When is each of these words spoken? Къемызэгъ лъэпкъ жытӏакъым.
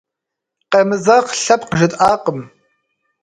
Къемызэгъ 0.71 1.31
лъэпкъ 1.43 1.73
жытӏакъым. 1.79 2.39